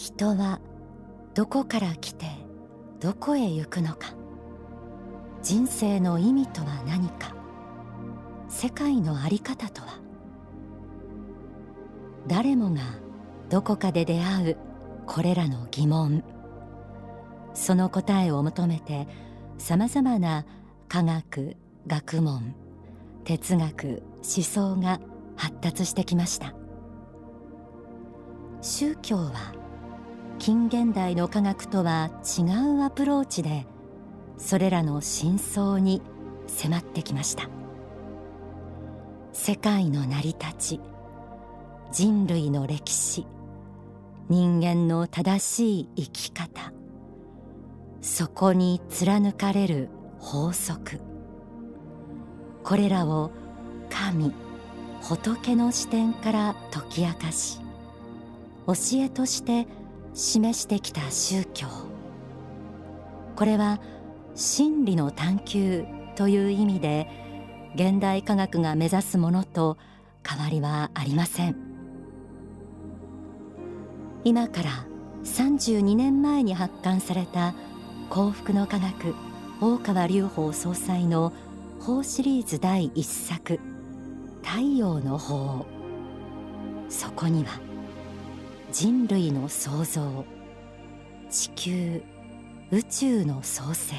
[0.00, 0.60] 人は
[1.34, 2.24] どこから来て
[3.00, 4.14] どこへ行くのか。
[5.42, 7.34] 人生の意味とは何か。
[8.48, 10.00] 世界の在り方とは。
[12.26, 12.80] 誰もが
[13.50, 14.56] どこかで出会う
[15.06, 16.24] これらの疑問。
[17.52, 19.06] その答えを求めて
[19.58, 20.46] さまざまな
[20.88, 22.54] 科学学問
[23.24, 24.98] 哲学思想が
[25.36, 26.54] 発達してきました。
[28.62, 29.59] 宗教は
[30.40, 33.66] 近現代の科学とは違うアプローチで
[34.38, 36.02] それらの真相に
[36.48, 37.48] 迫ってきました。
[39.32, 40.80] 世界の成り立ち
[41.92, 43.26] 人類の歴史
[44.28, 46.72] 人間の正しい生き方
[48.00, 49.88] そこに貫かれる
[50.18, 51.00] 法則
[52.64, 53.30] これらを
[53.88, 54.32] 神
[55.02, 57.60] 仏の視点から解き明かし
[58.66, 59.66] 教えとして
[60.20, 61.66] 示してきた宗教。
[63.36, 63.80] これは
[64.34, 67.08] 真理の探求という意味で
[67.74, 69.78] 現代科学が目指すものと
[70.28, 71.56] 変わりはありません。
[74.22, 74.70] 今から
[75.24, 77.54] 32年前に発刊された
[78.10, 79.14] 幸福の科学
[79.62, 81.32] 大川隆法総裁の
[81.80, 83.58] 法シリーズ第一作
[84.42, 85.64] 太陽の法。
[86.90, 87.69] そこには
[88.72, 90.24] 人類の創造
[91.28, 92.02] 地球
[92.70, 93.96] 宇宙の創生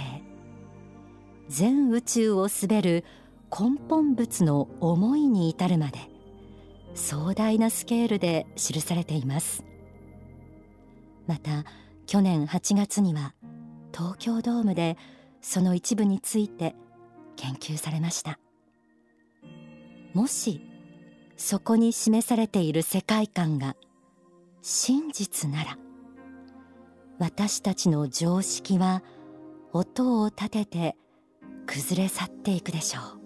[1.50, 3.04] 全宇宙を滑る
[3.52, 6.00] 根本物の思いに至るまで
[6.96, 9.66] 壮大なスケールで記されています。
[11.28, 11.66] また
[12.08, 13.34] 去年8月には
[13.94, 14.98] 東京ドームで
[15.42, 16.76] その一部について
[17.36, 18.40] 研究されました。
[20.14, 20.62] もし
[21.36, 23.76] そこに示されている世界観が
[24.62, 25.78] 真実なら
[27.18, 29.04] 私たちの常識は
[29.74, 30.96] 音を立てて
[31.66, 33.22] 崩れ去っていくでしょう。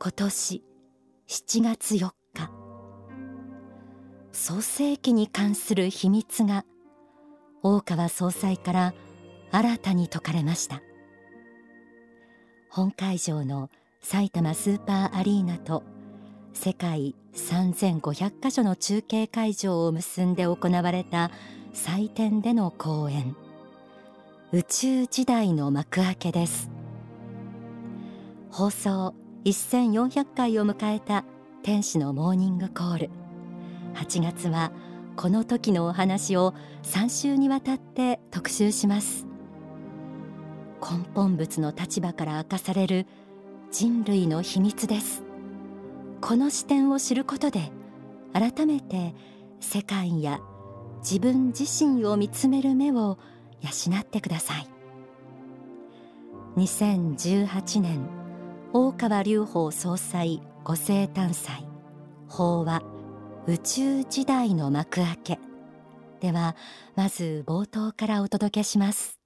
[0.00, 0.62] 今年
[1.28, 2.50] 7月4日
[4.32, 6.64] 創世記に関する秘密が
[7.62, 8.94] 大川総裁から
[9.50, 10.82] 新たに説かれました。
[12.68, 13.70] 本会場の
[14.00, 15.84] 埼玉スーパーアリーナと
[16.54, 21.30] 世界3500カ所の中継会場を結んで行われた
[21.72, 23.36] 祭典での講演。
[24.52, 26.70] 宇宙時代の幕開けです。
[28.50, 29.14] 放送
[29.44, 31.24] 1400回を迎えた
[31.64, 33.10] 天使のモーニングコール。
[33.94, 34.70] 8月は
[35.16, 36.54] この時のお話を
[36.84, 39.26] 3週にわたって特集します。
[40.80, 43.06] 根本物の立場から明かされる
[43.72, 45.33] 人類の秘密です。
[46.26, 47.70] この視点を知ることで
[48.32, 49.14] 改めて
[49.60, 50.40] 世界や
[51.00, 53.18] 自分自身を見つめる目を
[53.60, 54.66] 養ってください。
[56.56, 58.08] 2018年
[58.72, 61.66] 大川隆法総裁ご生誕祭
[62.26, 62.82] 法話
[63.46, 65.38] 宇宙時代の幕開け。
[66.20, 66.56] では
[66.96, 69.20] まず冒頭からお届けします。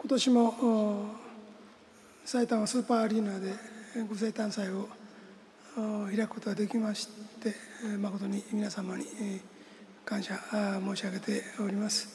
[0.00, 1.10] 今年も
[2.24, 3.52] 埼玉スーパーアリーナで
[4.08, 4.88] ご生誕祭を
[6.14, 7.08] 開くことができまし
[7.42, 7.52] て
[7.98, 9.04] 誠に皆様に
[10.04, 12.08] 感謝申し上げております。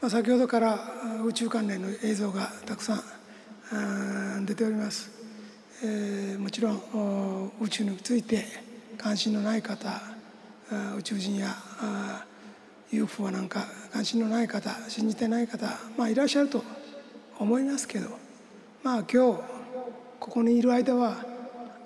[0.00, 0.78] まあ、先ほどから
[1.22, 2.94] 宇宙関連の映像がたくさ
[4.40, 5.10] ん出ております、
[5.84, 8.44] えー、もちろん宇宙について
[8.96, 10.00] 関心のない方
[10.96, 11.54] 宇宙人や
[12.92, 15.66] UFO なんか関心のない方信じてない方、
[15.96, 16.62] まあ、いらっしゃると
[17.38, 18.10] 思いますけど
[18.82, 19.40] まあ今日
[20.20, 21.24] ここにいる間は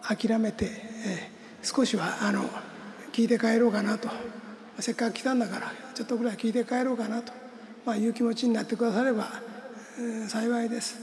[0.03, 0.67] 諦めて、
[1.07, 2.45] えー、少しはあの
[3.13, 4.09] 聞いて帰ろうかなと。
[4.79, 7.33] せっかく来たんだからちょっとぐらい聞いて帰ろうかなと。
[7.87, 9.41] まあ、いう気持ちになってくだされば、
[9.99, 10.99] えー、幸いです。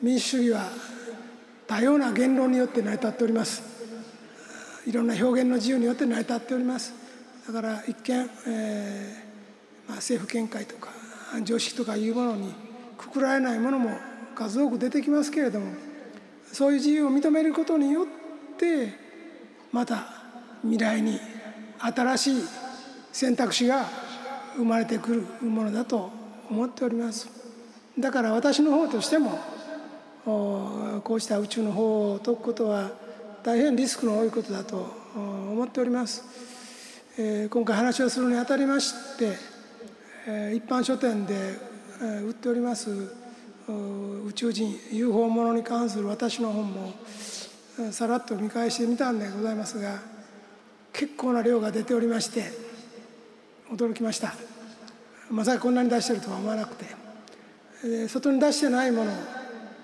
[0.00, 0.70] 民主主義は
[1.66, 3.62] 多様な言論によって成り立っております。
[4.86, 7.03] いろんな表現の自由によって成り立っております。
[7.46, 10.88] だから一見、えーまあ、政府見解とか
[11.42, 12.54] 常識とかいうものに
[12.96, 13.90] くくられないものも
[14.34, 15.72] 数多く出てきますけれども
[16.52, 18.06] そういう自由を認めることによっ
[18.56, 18.94] て
[19.72, 20.06] また
[20.62, 21.20] 未来に
[21.78, 22.42] 新しい
[23.12, 23.86] 選択肢が
[24.56, 26.10] 生まれてくるものだと
[26.48, 27.28] 思っております。
[27.98, 29.38] だから私の方としても
[30.24, 32.90] こうした宇宙の方を解くことは
[33.42, 36.24] 大変リスクの多いことだと思っております、
[37.16, 39.36] えー、今回話をするにあたりまして、
[40.26, 42.90] えー、一般書店でえ売っております
[44.26, 46.92] 宇宙人 UFO ものに関する私の本も
[47.92, 50.00] さらっと見返してみたんでございますが
[50.92, 52.44] 結構な量が出ておりまして
[53.72, 54.34] 驚きました。
[55.30, 56.84] まさかこんなに出してるとは思わなくて。
[58.08, 59.12] 外に出してないもの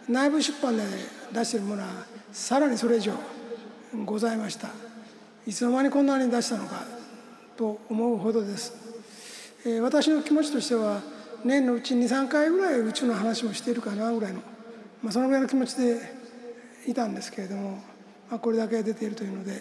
[0.09, 0.83] 内部出版で
[1.33, 1.89] 出してるものは
[2.33, 3.13] さらにそれ以上
[4.05, 4.69] ございました。
[5.47, 7.00] いつの間にこんなに出したのか
[7.61, 8.73] と思うほどです、
[9.67, 11.03] え私の気持ちとしては
[11.45, 14.41] 年のうち23回ぐらい宇宙の話もしているかなぐらいの、
[15.03, 16.01] まあ、そのぐらいの気持ちで
[16.87, 17.73] いたんですけれども、
[18.31, 19.61] まあ、これだけ出ているというので、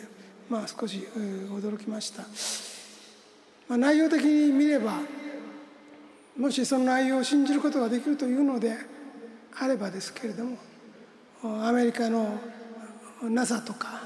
[0.50, 2.22] まあ、少し驚きました、
[3.68, 4.94] まあ、内容的に見れば
[6.38, 8.78] もしその内容を信じることができるというので
[9.60, 10.58] あればですけれども
[11.68, 12.40] アメリカの
[13.24, 14.04] NASA とか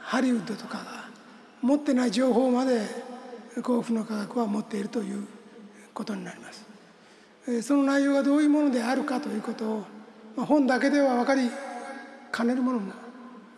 [0.00, 1.10] ハリウッドとかが
[1.60, 3.13] 持ってない情報まで
[3.62, 5.26] 幸福の科学は持っているという
[5.92, 6.64] ことになります。
[7.62, 9.84] その内容がどういうものであるかということを、
[10.36, 11.50] まあ、本だけでは分かり
[12.32, 12.92] かねるものも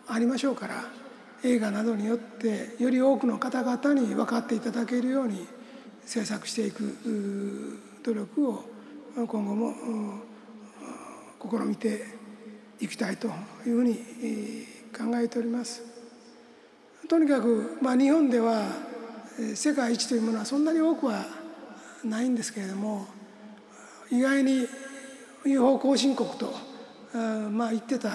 [0.07, 0.83] ありましょうから
[1.43, 5.47] 映画などによってより多くの方々に分かっていただけるように
[6.05, 8.63] 制作していく努力を
[9.15, 9.73] 今後も
[11.41, 12.05] 試みて
[12.79, 13.33] いきたいという
[13.63, 13.95] ふうに
[14.95, 15.81] 考えております。
[17.07, 18.63] とにかく、まあ、日本では
[19.55, 21.25] 世界一というものはそんなに多くは
[22.03, 23.07] ないんですけれども
[24.11, 24.67] 意外に
[25.45, 26.53] UFO 後進国と
[27.51, 28.09] まあ言ってた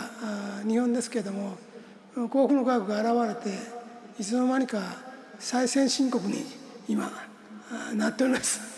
[0.66, 1.56] 日本ですけれども
[2.14, 3.58] 幸福の科学が現れて
[4.20, 4.80] いつの間にか
[5.38, 6.44] 最先進国に
[6.88, 7.10] 今
[7.94, 8.72] なっております。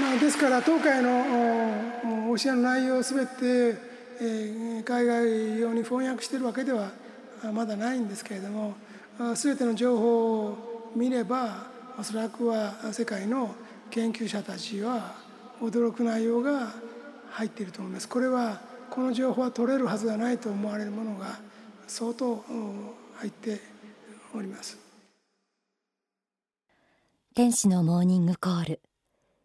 [0.00, 6.90] まあ、ですから東海の教えの内容をすべて、え海外用に翻訳しているわけでは
[7.52, 8.74] まだないんですけれども
[9.34, 11.66] 全ての情報を見れば
[11.98, 13.54] おそらくは世界の
[13.90, 15.14] 研究者たちは
[15.60, 16.72] 驚く内容が
[17.30, 18.08] 入っていると思います。
[18.08, 21.38] これはこの情報は取れるはずがないと思われるものが
[21.86, 22.44] 相当
[23.16, 23.60] 入って
[24.34, 24.78] おります。
[27.34, 28.80] 天使のモーニングコール。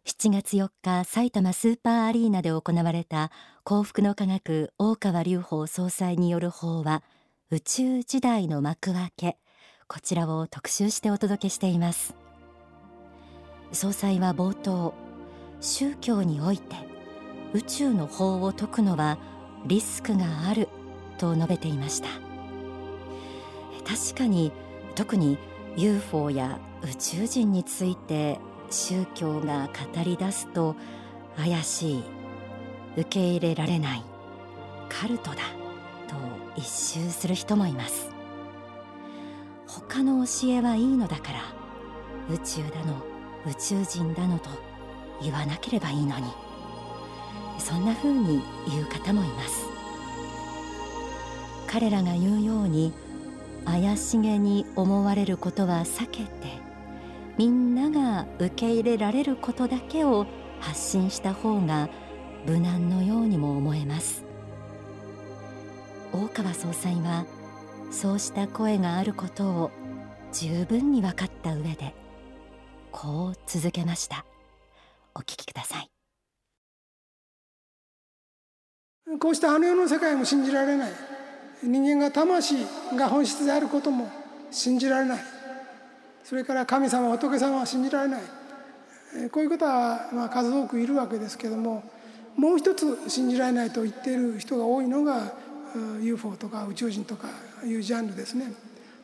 [0.06, 3.30] 7月4日埼玉スーパーアリーナで行われた
[3.70, 7.04] 幸福の科学大川隆法総裁による法話
[7.52, 9.36] 宇宙時代の幕開け。
[9.86, 12.16] こちらを特集してお届けしています。
[13.70, 14.92] 総裁は冒頭
[15.60, 16.74] 宗教において
[17.52, 19.18] 宇宙の法を解くのは
[19.66, 20.68] リスクがある
[21.18, 22.08] と述べていました。
[23.86, 24.50] 確かに
[24.96, 25.38] 特に
[25.76, 30.74] UFO や宇宙人について宗教が語り出すと
[31.36, 32.19] 怪しい。
[32.96, 34.02] 受け入れられない。
[34.88, 35.36] カルトだ。
[36.08, 36.16] と
[36.56, 38.10] 一周する人もいます。
[39.66, 41.40] 他の教えはいいのだから
[42.28, 43.02] 宇宙だの
[43.46, 44.50] 宇宙人だのと
[45.22, 46.24] 言わなければいいのに。
[47.58, 49.66] そんな風に言う方もいます。
[51.66, 52.92] 彼らが言うように
[53.64, 56.30] 怪しげに思われることは避けて
[57.38, 60.26] みんなが受け入れられることだけを
[60.58, 61.88] 発信した方が
[62.46, 64.24] 無難のようにも思えます。
[66.12, 67.24] 大川総裁は
[67.90, 69.70] そうした声があることを
[70.32, 71.94] 十分に分かった上で
[72.90, 74.24] こう続けました。
[75.14, 75.90] お聞きください。
[79.18, 80.92] こうしたあの世の世界も信じられない。
[81.62, 84.08] 人間が魂が本質であることも
[84.50, 85.18] 信じられない。
[86.24, 88.22] それから神様仏様は信じられない。
[89.30, 91.82] こういうことはまあ数多くいるわけですけども
[92.36, 95.32] もう一つ信じられないと言っている人が多いのが
[96.00, 97.28] UFO とか宇宙人とか
[97.64, 98.52] いうジャンルですね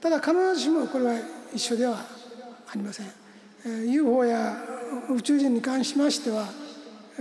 [0.00, 1.14] ただ必ずしもこれは
[1.54, 3.06] 一緒ではありません
[3.88, 4.56] UFO や
[5.10, 6.46] 宇宙人に関しましては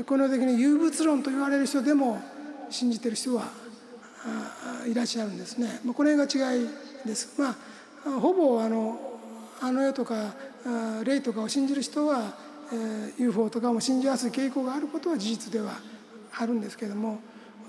[0.06, 2.22] この的に有物論と言われる人でも
[2.70, 3.46] 信じてる人は
[4.88, 5.80] いらっしゃるんですね。
[5.96, 6.68] これが違い
[7.06, 7.40] です。
[7.40, 7.56] ま
[8.06, 9.00] あほぼあの
[9.62, 10.34] あの世とか
[11.04, 12.34] 霊とかを信じる人は
[13.18, 15.95] UFO とかも信じやすい傾向があることは事実ではあ
[16.38, 17.20] あるんですけれども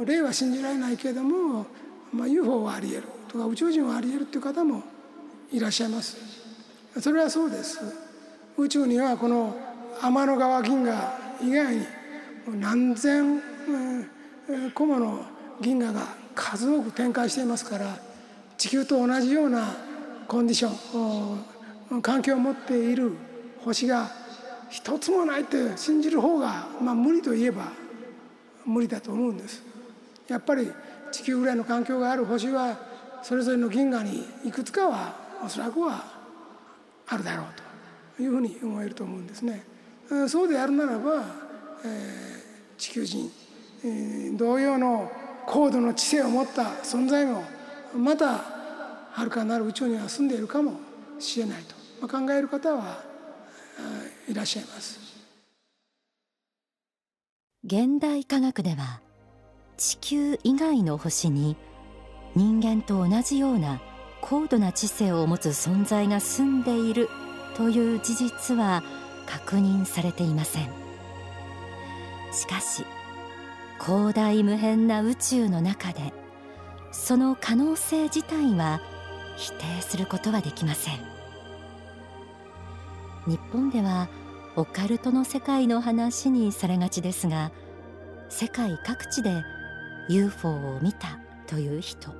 [0.05, 1.67] 霊は信じられないけれども、
[2.13, 4.83] まあ、UFO はありえるとか宇宙人はありえるっていう方も
[5.53, 6.17] いらっしゃいます。
[7.01, 7.81] それはそうです。
[8.57, 9.55] 宇宙にはこの
[10.03, 11.87] 天の川銀河以外に
[12.61, 13.41] 何千
[14.75, 15.21] 個もの
[15.61, 17.99] 銀河が数多く展開していますから
[18.57, 19.75] 地球と同じような
[20.29, 23.13] コンディション環境を持っている
[23.65, 24.11] 星が
[24.71, 27.65] 一つもないって信じる方が、まあ、無理といえば
[28.67, 29.63] 無理だと思うんです。
[30.29, 30.71] やっぱり
[31.13, 32.77] 地球ぐらいの環境がある星は
[33.23, 36.05] それぞれの銀河にいくつかはおそらくは
[37.07, 37.47] あるだろう
[38.17, 39.65] というふうに思えると思うんですね。
[40.29, 41.25] そうであるならば、
[41.85, 43.31] えー、地球人、
[43.85, 45.11] えー、同様の
[45.47, 47.45] 高度の知性を持った存在も
[47.97, 48.39] また
[49.13, 50.75] はるかなる宇宙には住んでいるかも
[51.19, 51.75] しれないと、
[52.07, 53.03] ま、考える方は
[54.29, 55.06] いらっしゃいます
[57.67, 59.01] 現代科学では
[59.77, 61.57] 地球以外の星に
[62.37, 63.81] 人間と同じような
[64.21, 67.09] 高度な知性を持つ存在が住んでいる
[67.57, 68.85] という事実は
[69.27, 70.69] 確認されていません。
[72.33, 72.85] しかし
[73.85, 76.15] 広大無辺な宇宙の中で
[76.93, 78.81] その可能性自体は
[79.37, 80.99] 否定することはできません。
[83.27, 84.09] 日本では
[84.57, 87.53] オカルトの世界の話にされがちですが
[88.29, 89.45] 世界各地で
[90.09, 92.11] UFO を見たという人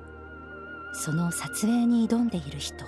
[0.93, 2.85] その撮影に挑んでいる人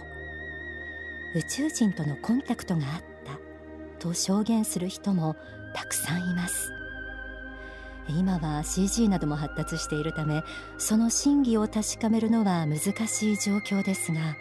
[1.36, 3.40] 宇宙人とのコンタクトがあった
[4.00, 5.36] と証言する人も
[5.74, 6.72] たくさんいます。
[8.08, 10.42] 今は CG なども発達しているため
[10.80, 14.36] その真偽を確かめるのは難しい状況ですが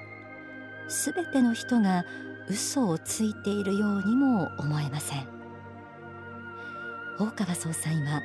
[0.88, 2.07] 全ての人が
[2.50, 5.26] 嘘をついているようにも思えません。
[7.19, 8.23] 大川総裁は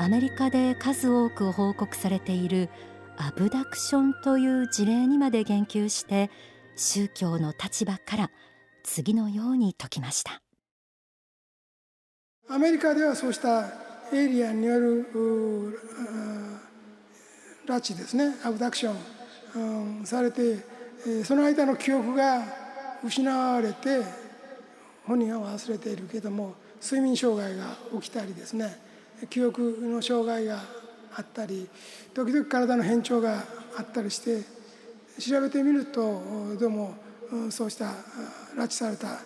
[0.00, 2.68] アメリカで数多く報告されている
[3.16, 6.30] アブダクションという事例にまで言及して
[6.76, 8.30] 宗教の立場から
[8.84, 10.42] 次のように説きました。
[12.50, 13.66] アメリカではそうした
[14.12, 15.06] エイリアンによる
[17.66, 20.56] 拉致ですねアブダクション、うん、されて
[21.24, 22.67] その間の記憶が
[23.04, 24.02] 失われて
[25.06, 28.76] 本人は忘れているけども睡眠障害が起きたりですね
[29.30, 30.60] 記憶の障害が
[31.16, 31.68] あったり
[32.14, 33.42] 時々体の変調が
[33.76, 34.42] あったりして
[35.18, 36.22] 調べてみると
[36.58, 36.94] どうも
[37.50, 37.86] そうした
[38.56, 39.18] 拉致された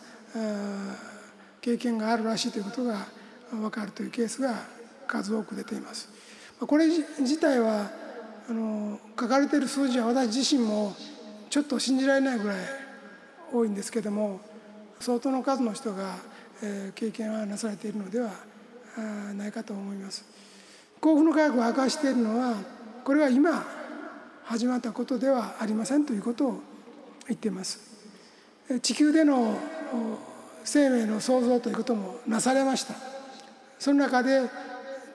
[1.61, 3.07] 経験があるらしいということが
[3.51, 4.55] 分かるというケースが
[5.07, 6.09] 数多く出ています。
[6.59, 7.91] これ自体は
[8.49, 10.95] あの書かれている数字は私自身も
[11.51, 12.59] ちょっと信じられないぐらい
[13.53, 14.41] 多いんですけども
[15.01, 16.17] 相当の数の人が、
[16.63, 18.31] え、経験はなされているのでは
[19.35, 20.25] ないかと思います。
[21.01, 22.55] 幸福の科学を明かしているのは
[23.05, 23.67] これは今
[24.45, 26.61] 始まったことではありませんということを
[27.27, 27.81] 言っています。
[28.81, 29.59] 地球での
[30.65, 32.95] 生命の創造ということもなされました。
[33.79, 34.43] その中で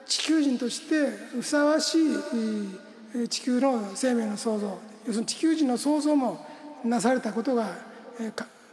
[0.06, 1.08] 地球人として
[1.40, 6.44] ふさわしい地球の生命の創造要するに地球人の創造も
[6.84, 7.87] なされたことが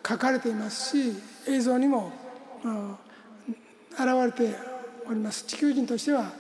[0.08, 1.14] 書かれていますし
[1.48, 2.12] 映像にも
[3.92, 4.56] 現れて
[5.08, 5.46] おります。
[5.46, 6.32] 地球人としては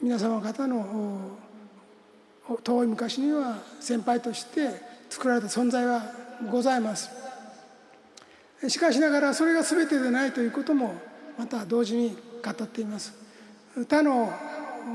[0.00, 1.38] 皆様方の
[2.62, 4.70] 遠い昔には先輩として
[5.10, 6.02] 作られた存在は
[6.50, 7.10] ございます。
[8.68, 10.94] しかしながらそれが全てでないということも
[11.38, 13.12] また同時に語っています。
[13.88, 14.32] 他の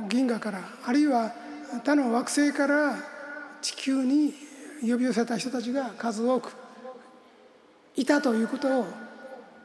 [0.08, 1.34] 銀河からあるいは
[1.84, 2.96] 他の惑星から
[3.62, 4.34] 地球に
[4.82, 6.52] 呼び寄せた人たちが数多く
[7.96, 8.86] いたということを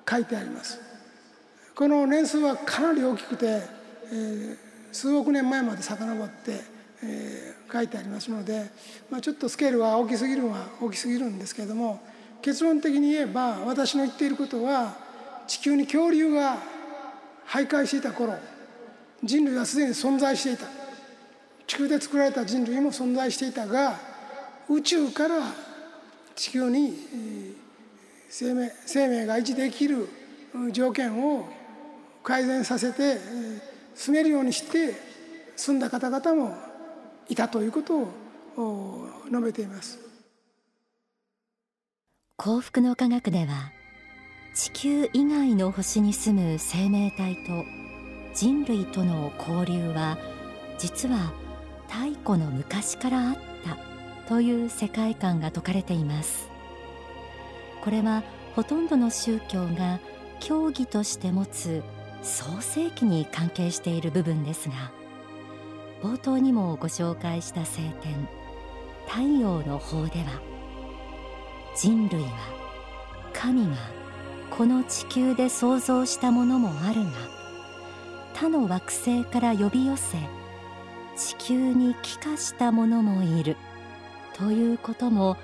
[0.09, 0.81] 書いてあります。
[1.75, 4.57] この年数はかなり大きくて、えー、
[4.93, 6.61] 数億年前まで遡って、
[7.03, 8.71] えー、書いてありますので、
[9.11, 12.01] まあ、ちょっとスケールは大きすぎるのは大きすぎるんですけれども
[12.43, 14.97] 結論的に言えば私の言っていることは
[15.49, 16.59] 地球に恐竜が
[17.49, 18.35] 徘徊していた頃
[19.25, 20.67] 人類はすでに存在していた。
[21.67, 23.99] 地球で作られた人類も存在していたが
[24.71, 25.37] 宇宙から
[26.35, 26.95] 地球に
[28.29, 30.09] 生命生命が維持できる
[30.73, 31.47] 条件を
[32.23, 33.19] 改善させて
[33.95, 34.95] 住めるようにして
[35.57, 36.57] 住んだ方々も
[37.29, 38.09] いたということ
[38.57, 39.99] を述べています。
[42.37, 43.71] 幸福の科学では
[44.55, 47.65] 地球以外の星に住む生命体と
[48.35, 50.19] 人類との交流は
[50.79, 51.33] 実は
[51.89, 53.54] 太古の昔からあった。
[54.29, 56.55] という世界観が説かれています。
[57.85, 58.23] これは
[58.57, 60.01] ほとんどの宗教が
[60.41, 61.83] 教義として持つ
[62.23, 64.75] 創世記に関係している部分ですが
[66.03, 68.27] 冒頭にもご紹介した聖典
[69.07, 70.41] 太陽の法では
[71.77, 72.29] 人類は
[73.35, 73.77] 神が
[74.51, 77.11] この地球で創造したものもあるが
[78.33, 80.17] 他の惑星から呼び寄せ
[81.17, 83.57] 地球に帰化したものもいる。
[84.37, 85.37] ということも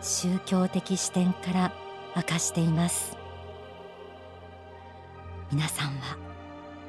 [0.00, 1.72] 宗教的視点から
[2.16, 3.16] 明かしています。
[5.52, 6.16] 皆さんは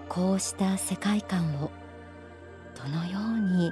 [0.08, 1.70] こうした世界観を
[2.76, 3.72] どのように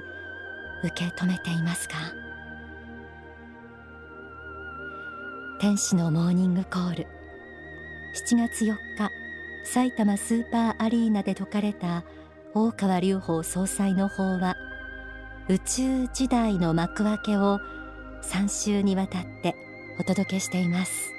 [0.84, 1.94] 受け止めていますか？
[5.60, 7.06] 天使のモーニングコール。
[8.30, 9.10] 7月4日
[9.64, 12.04] 埼玉スーパーアリーナで説かれた
[12.54, 14.56] 大川隆法総裁の法は
[15.48, 17.58] 宇宙時代の幕開けを
[18.22, 19.54] 3週にわたって
[19.98, 21.12] お届けしています。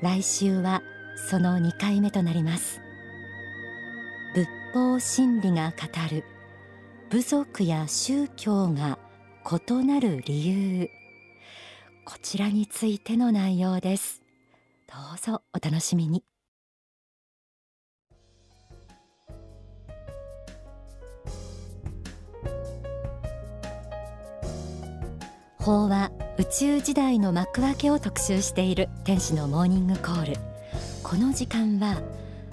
[0.00, 0.82] 来週は
[1.28, 2.80] その2回目となります。
[4.34, 6.24] 仏法真理が語る
[7.10, 8.98] 部族や宗教が
[9.68, 10.46] 異なる理
[10.80, 10.90] 由。
[12.04, 14.22] こちらについての内容です。
[14.86, 16.22] どうぞお楽しみに。
[25.68, 30.40] 法は宇宙時代の幕開けを特集している天使のモーニングコール
[31.02, 32.00] この時間は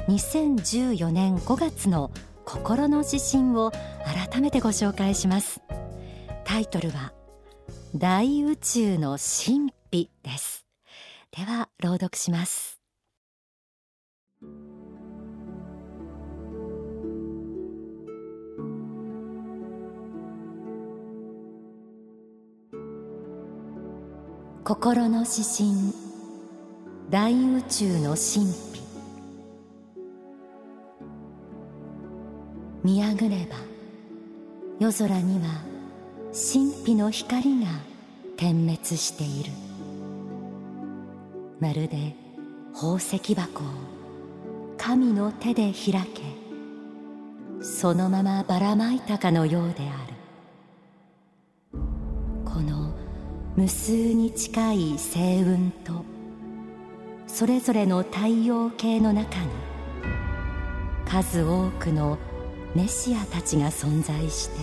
[0.10, 2.12] 2014年5月の
[2.44, 3.72] 心の指針を
[4.04, 5.62] 改めてご紹介します。
[6.44, 7.14] タイトルは
[7.96, 10.66] 大宇宙の神秘です。
[11.32, 12.75] では朗読します。
[24.66, 25.10] 心。
[25.10, 25.94] の指針
[27.12, 28.82] 大宇宙の神秘。
[32.84, 33.58] 見上ぐれば
[34.80, 35.62] 夜空には
[36.34, 37.68] 神秘の光が
[38.38, 39.52] 点滅している。
[41.60, 42.16] まるで
[42.74, 43.68] 宝石箱を
[44.80, 46.24] 神の手で開け
[47.62, 50.15] そのままばらまいたかのようである。
[53.56, 56.04] 無数に近い星雲と
[57.26, 59.48] それぞれの太陽系の中に
[61.08, 62.18] 数多くの
[62.76, 64.56] メシアたちが存在して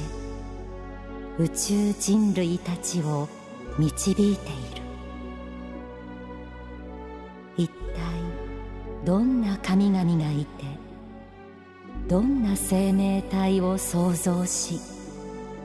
[1.39, 3.29] 宇宙人類たちを
[3.79, 4.37] 導いている。
[7.57, 7.75] 一体
[9.07, 10.65] どんな神々がいて
[12.09, 14.79] どんな生命体を創造し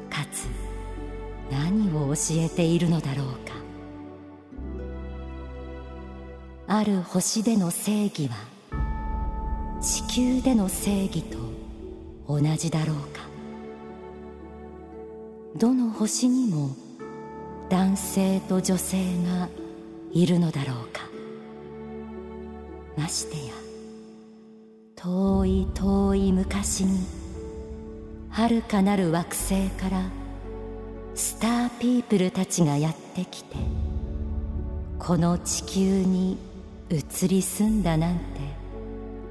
[0.10, 0.66] かつ
[1.51, 3.55] 何を教えているのだろうか。
[6.67, 8.36] ある星での正義は
[9.81, 11.38] 地球での正義と
[12.27, 13.21] 同じだろうか。
[15.55, 16.71] どの星にも
[17.69, 19.49] 男性と女性が
[20.12, 21.01] いるのだろうか。
[22.97, 23.53] ましてや
[24.95, 27.05] 遠い遠い昔に
[28.29, 30.03] 遥かなる惑星から
[31.17, 33.56] スターピープルたちがやってきて
[34.99, 36.38] この地球に
[36.91, 38.23] 移り住んだなんて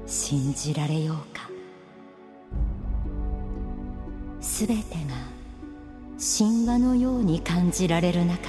[0.05, 1.49] 信じられようか。
[4.41, 5.15] すべてが
[6.17, 8.47] 神話のように感じられる中で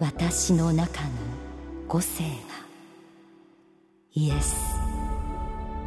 [0.00, 1.08] 私の中の
[1.88, 2.28] 五世が
[4.12, 4.56] イエス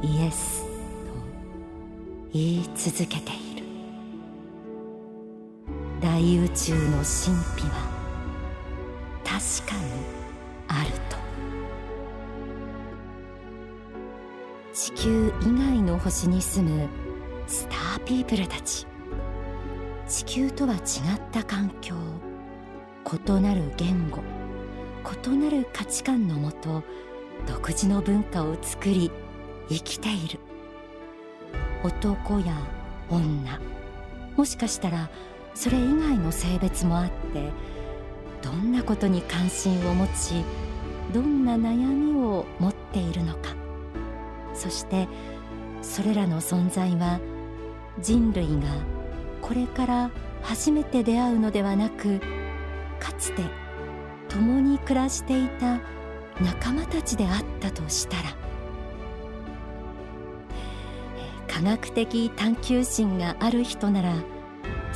[0.01, 0.69] イエスと
[2.33, 3.46] 言い続けている。
[5.99, 7.87] 大宇宙の神秘は
[9.23, 9.91] 確かに
[10.67, 11.17] あると。
[14.73, 16.87] 地球以外の星に住む
[17.47, 18.85] スターピープルたち。
[20.07, 20.81] 地球とは違っ
[21.31, 21.95] た環境
[23.05, 24.21] 異なる言語
[25.25, 26.83] 異なる価値観のもと
[27.45, 29.11] 独自の文化を作り
[29.67, 30.39] 生きている。
[31.83, 32.55] 男や
[33.09, 33.59] 女
[34.35, 35.09] もしかしたら
[35.57, 37.51] それ以外の性別もあって
[38.43, 40.45] どんなことに関心を持ち
[41.11, 43.55] どんな悩みを持っているのか。
[44.53, 45.07] そして
[45.81, 47.19] それらの存在は
[47.99, 48.67] 人類が
[49.41, 50.11] これから
[50.43, 52.19] 初めて出会うのではなく
[52.99, 53.41] かつて
[54.29, 55.79] 共に暮らしていた
[56.39, 58.23] 仲間たちであったとしたら。
[61.47, 64.13] 科学的探求心がある人なら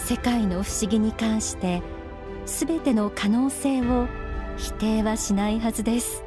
[0.03, 1.81] 世界の不思議に関して
[2.45, 4.07] 全ての可能性を
[4.57, 6.23] 否定はしないはずです。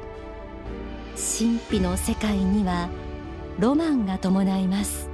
[1.15, 2.89] 神秘の世界には
[3.59, 5.09] ロマンが伴います。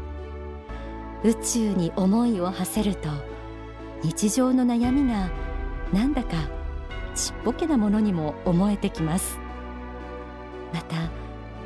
[1.24, 3.10] 宇宙に思いを馳せると
[4.04, 5.30] 日常の悩みが
[5.92, 6.30] なんだか
[7.16, 9.40] ちっぽけなものにも思えてきます。
[10.72, 11.10] また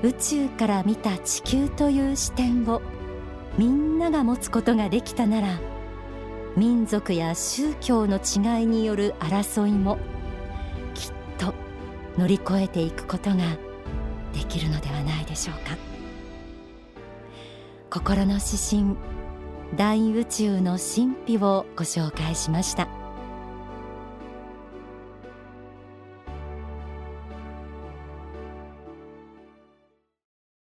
[0.02, 2.82] 宇宙から見た地球という視点を
[3.58, 5.60] みんなが持つことができたなら
[6.56, 9.98] 民族や宗教の違いによる争いも
[10.94, 11.54] きっと
[12.18, 13.58] 乗り越えていくことが
[14.34, 15.78] できるのではないでしょうか。
[17.89, 18.98] 心の指針
[19.76, 22.88] 大宇宙の神秘をご紹介しました。